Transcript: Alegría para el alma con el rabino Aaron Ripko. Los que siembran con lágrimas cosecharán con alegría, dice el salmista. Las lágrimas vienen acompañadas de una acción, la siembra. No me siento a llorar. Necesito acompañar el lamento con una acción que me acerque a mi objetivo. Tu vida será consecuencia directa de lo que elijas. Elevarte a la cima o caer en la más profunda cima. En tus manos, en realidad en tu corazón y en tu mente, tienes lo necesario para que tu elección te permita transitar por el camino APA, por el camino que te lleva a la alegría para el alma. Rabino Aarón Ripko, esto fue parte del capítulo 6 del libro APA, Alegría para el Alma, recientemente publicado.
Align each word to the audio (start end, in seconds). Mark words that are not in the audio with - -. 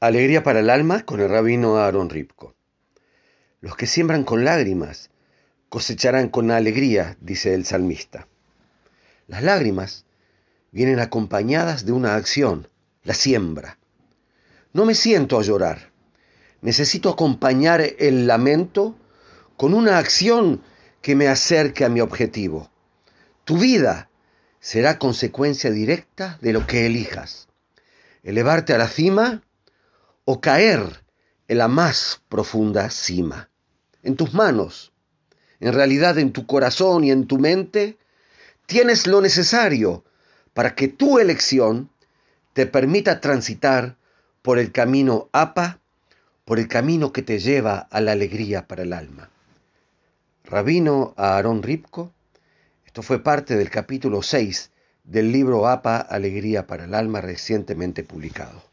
Alegría 0.00 0.44
para 0.44 0.60
el 0.60 0.70
alma 0.70 1.04
con 1.04 1.18
el 1.18 1.28
rabino 1.28 1.76
Aaron 1.76 2.08
Ripko. 2.08 2.54
Los 3.60 3.74
que 3.74 3.88
siembran 3.88 4.22
con 4.22 4.44
lágrimas 4.44 5.10
cosecharán 5.68 6.28
con 6.28 6.52
alegría, 6.52 7.16
dice 7.20 7.52
el 7.52 7.64
salmista. 7.64 8.28
Las 9.26 9.42
lágrimas 9.42 10.04
vienen 10.70 11.00
acompañadas 11.00 11.84
de 11.84 11.90
una 11.90 12.14
acción, 12.14 12.68
la 13.02 13.12
siembra. 13.12 13.76
No 14.72 14.84
me 14.84 14.94
siento 14.94 15.36
a 15.36 15.42
llorar. 15.42 15.90
Necesito 16.60 17.10
acompañar 17.10 17.82
el 17.98 18.28
lamento 18.28 18.96
con 19.56 19.74
una 19.74 19.98
acción 19.98 20.62
que 21.02 21.16
me 21.16 21.26
acerque 21.26 21.84
a 21.84 21.88
mi 21.88 22.00
objetivo. 22.00 22.70
Tu 23.42 23.58
vida 23.58 24.10
será 24.60 25.00
consecuencia 25.00 25.72
directa 25.72 26.38
de 26.40 26.52
lo 26.52 26.68
que 26.68 26.86
elijas. 26.86 27.48
Elevarte 28.22 28.74
a 28.74 28.78
la 28.78 28.86
cima 28.86 29.42
o 30.30 30.42
caer 30.42 30.82
en 31.48 31.56
la 31.56 31.68
más 31.68 32.20
profunda 32.28 32.90
cima. 32.90 33.48
En 34.02 34.14
tus 34.14 34.34
manos, 34.34 34.92
en 35.58 35.72
realidad 35.72 36.18
en 36.18 36.34
tu 36.34 36.44
corazón 36.44 37.02
y 37.02 37.10
en 37.10 37.26
tu 37.26 37.38
mente, 37.38 37.96
tienes 38.66 39.06
lo 39.06 39.22
necesario 39.22 40.04
para 40.52 40.74
que 40.74 40.86
tu 40.86 41.18
elección 41.18 41.88
te 42.52 42.66
permita 42.66 43.22
transitar 43.22 43.96
por 44.42 44.58
el 44.58 44.70
camino 44.70 45.30
APA, 45.32 45.78
por 46.44 46.58
el 46.58 46.68
camino 46.68 47.10
que 47.10 47.22
te 47.22 47.38
lleva 47.38 47.78
a 47.90 48.02
la 48.02 48.12
alegría 48.12 48.68
para 48.68 48.82
el 48.82 48.92
alma. 48.92 49.30
Rabino 50.44 51.14
Aarón 51.16 51.62
Ripko, 51.62 52.12
esto 52.84 53.00
fue 53.00 53.22
parte 53.22 53.56
del 53.56 53.70
capítulo 53.70 54.20
6 54.22 54.72
del 55.04 55.32
libro 55.32 55.66
APA, 55.66 55.96
Alegría 55.96 56.66
para 56.66 56.84
el 56.84 56.92
Alma, 56.92 57.22
recientemente 57.22 58.04
publicado. 58.04 58.68